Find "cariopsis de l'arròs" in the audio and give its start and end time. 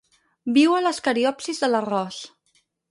1.09-2.21